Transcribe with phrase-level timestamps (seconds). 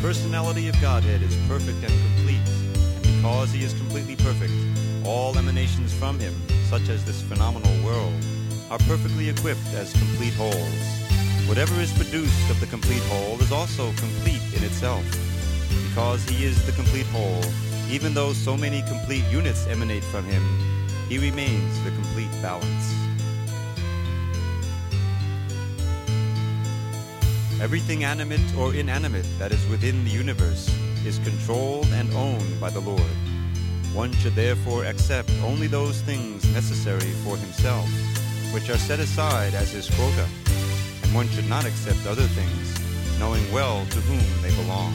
[0.00, 2.40] personality of Godhead is perfect and complete,
[2.96, 4.52] and because he is completely perfect,
[5.04, 6.34] all emanations from him,
[6.68, 8.14] such as this phenomenal world,
[8.70, 11.48] are perfectly equipped as complete wholes.
[11.48, 15.04] Whatever is produced of the complete whole is also complete in itself.
[15.88, 17.44] Because he is the complete whole,
[17.90, 20.42] even though so many complete units emanate from him,
[21.08, 23.09] he remains the complete balance.
[27.60, 30.74] Everything animate or inanimate that is within the universe
[31.04, 33.12] is controlled and owned by the Lord.
[33.92, 37.86] One should therefore accept only those things necessary for himself,
[38.54, 40.26] which are set aside as his quota,
[41.02, 44.94] and one should not accept other things, knowing well to whom they belong.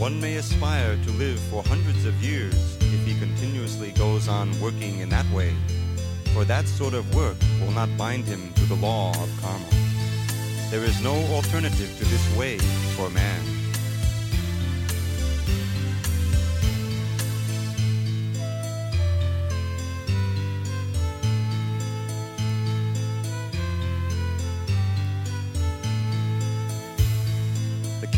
[0.00, 5.00] One may aspire to live for hundreds of years if he continuously goes on working
[5.00, 5.54] in that way,
[6.32, 9.66] for that sort of work will not bind him to the law of karma.
[10.70, 12.56] There is no alternative to this way
[12.96, 13.59] for man.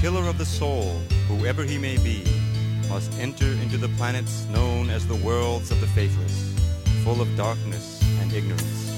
[0.03, 2.25] Killer of the soul, whoever he may be,
[2.89, 6.53] must enter into the planets known as the worlds of the faithless,
[7.05, 8.91] full of darkness and ignorance.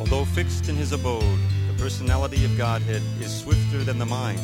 [0.00, 1.39] Although fixed in his abode,
[1.90, 4.40] personality of Godhead is swifter than the mind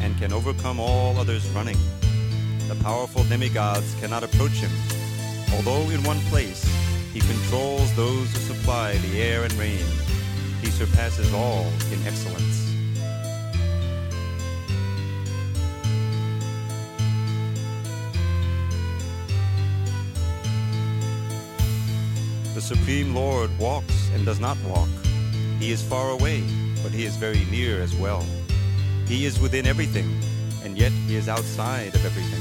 [0.00, 1.76] and can overcome all others running.
[2.68, 4.70] The powerful demigods cannot approach him.
[5.54, 6.64] Although in one place,
[7.12, 9.84] he controls those who supply the air and rain.
[10.62, 12.64] He surpasses all in excellence.
[22.54, 24.88] The Supreme Lord walks and does not walk.
[25.60, 26.42] He is far away,
[26.86, 28.24] but he is very near as well.
[29.08, 30.08] He is within everything,
[30.62, 32.40] and yet he is outside of everything.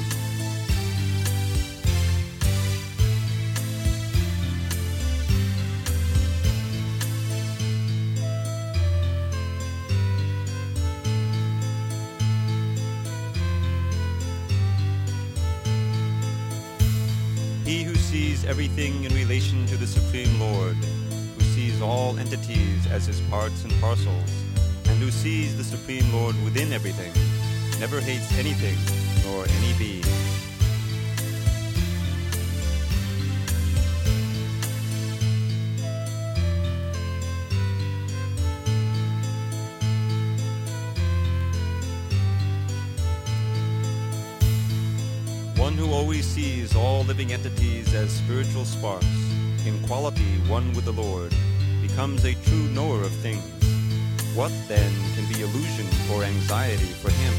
[17.66, 20.78] He who sees everything in relation to the Supreme Lord,
[22.06, 24.32] all entities as his parts and parcels,
[24.86, 27.12] and who sees the Supreme Lord within everything,
[27.80, 28.78] never hates anything
[29.24, 30.04] nor any being.
[45.58, 49.08] One who always sees all living entities as spiritual sparks,
[49.66, 51.34] in quality one with the Lord,
[51.96, 53.42] becomes a true knower of things.
[54.36, 57.34] What then can be illusion or anxiety for him?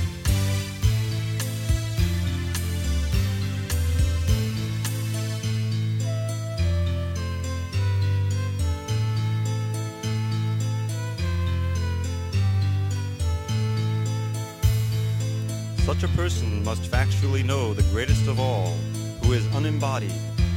[15.84, 18.75] Such a person must factually know the greatest of all,
[19.22, 20.14] who is unembodied,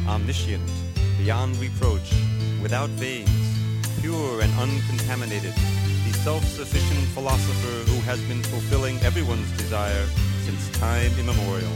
[0.07, 0.63] omniscient,
[1.17, 2.13] beyond reproach,
[2.61, 3.38] without veins,
[4.01, 10.05] pure and uncontaminated, the self-sufficient philosopher who has been fulfilling everyone's desire
[10.45, 11.71] since time immemorial.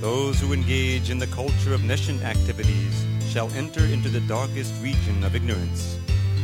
[0.00, 5.24] Those who engage in the culture of nescient activities shall enter into the darkest region
[5.24, 5.98] of ignorance.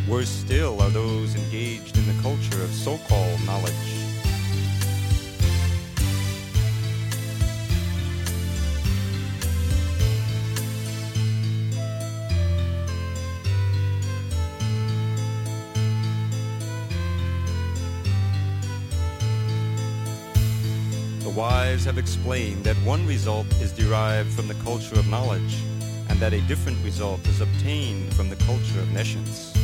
[0.09, 4.06] Worse still are those engaged in the culture of so-called knowledge.
[21.87, 25.63] Have explained that one result is derived from the culture of knowledge,
[26.09, 29.56] and that a different result is obtained from the culture of nescience.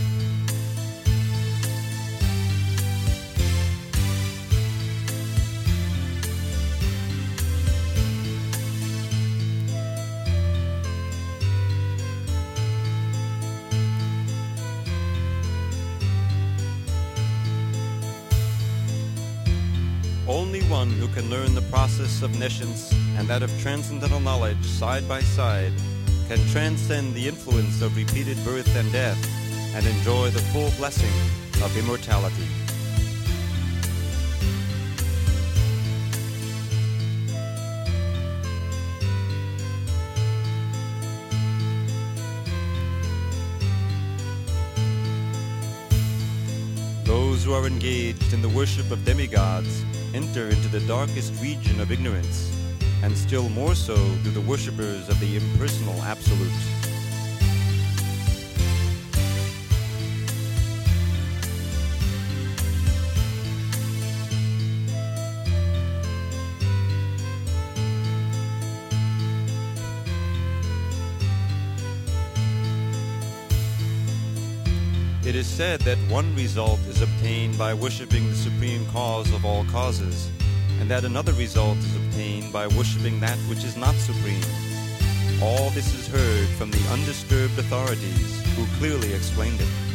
[20.43, 25.09] Only one who can learn the process of nescience and that of transcendental knowledge side
[25.09, 25.73] by side
[26.27, 29.17] can transcend the influence of repeated birth and death
[29.77, 31.15] and enjoy the full blessing
[31.63, 32.62] of immortality.
[47.73, 52.55] Engaged in the worship of demigods enter into the darkest region of ignorance,
[53.03, 56.82] and still more so do the worshippers of the impersonal Absolute.
[75.53, 80.31] Said that one result is obtained by worshiping the supreme cause of all causes,
[80.81, 84.41] and that another result is obtained by worshiping that which is not supreme.
[85.43, 89.92] All this is heard from the undisturbed authorities who clearly explained it.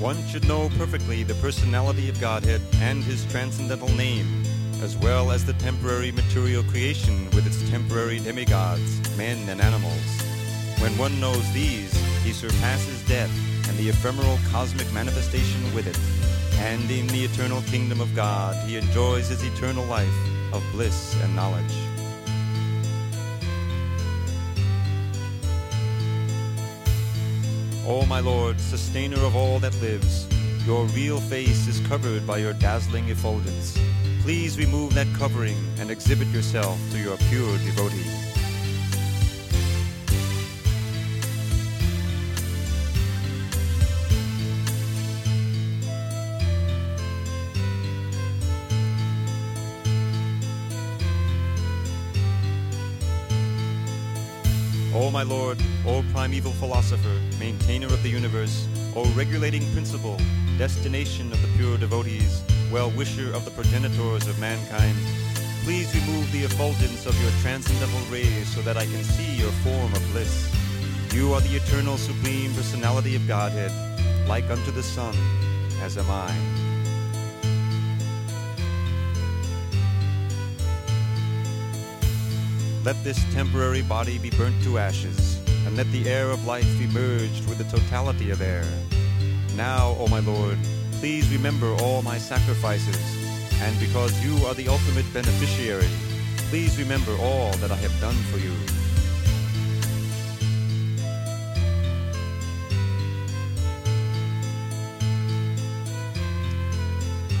[0.00, 4.42] One should know perfectly the personality of Godhead and his transcendental name,
[4.80, 10.22] as well as the temporary material creation with its temporary demigods, men and animals.
[10.78, 11.92] When one knows these,
[12.24, 13.30] he surpasses death
[13.68, 15.98] and the ephemeral cosmic manifestation with it,
[16.60, 20.08] and in the eternal kingdom of God he enjoys his eternal life
[20.54, 21.89] of bliss and knowledge.
[27.90, 30.28] O my Lord, sustainer of all that lives,
[30.64, 33.76] your real face is covered by your dazzling effulgence.
[34.22, 38.29] Please remove that covering and exhibit yourself to your pure devotee.
[55.10, 60.16] O my Lord, O primeval philosopher, maintainer of the universe, O regulating principle,
[60.56, 64.96] destination of the pure devotees, well-wisher of the progenitors of mankind,
[65.64, 69.92] please remove the effulgence of your transcendental rays so that I can see your form
[69.92, 70.48] of bliss.
[71.12, 73.72] You are the eternal supreme personality of Godhead,
[74.28, 75.16] like unto the sun,
[75.82, 76.59] as am I.
[82.82, 86.86] Let this temporary body be burnt to ashes, and let the air of life be
[86.86, 88.64] merged with the totality of air.
[89.54, 90.56] Now, O my Lord,
[90.92, 92.96] please remember all my sacrifices,
[93.60, 95.90] and because you are the ultimate beneficiary,
[96.48, 98.54] please remember all that I have done for you.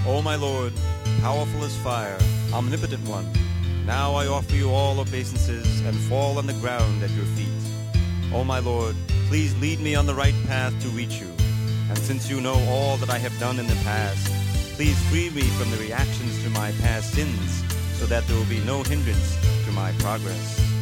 [0.06, 0.74] O my Lord,
[1.22, 2.18] powerful as fire,
[2.52, 3.26] omnipotent one,
[3.90, 7.48] now I offer you all obeisances and fall on the ground at your feet.
[8.32, 8.94] O my Lord,
[9.26, 11.26] please lead me on the right path to reach you.
[11.88, 14.30] And since you know all that I have done in the past,
[14.76, 17.64] please free me from the reactions to my past sins
[17.98, 20.79] so that there will be no hindrance to my progress.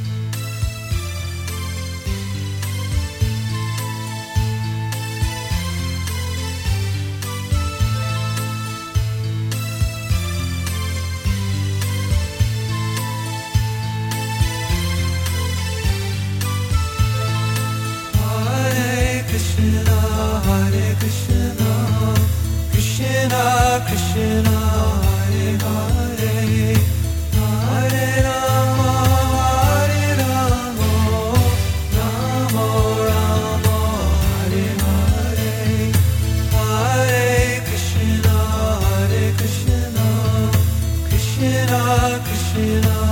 [42.55, 43.08] feel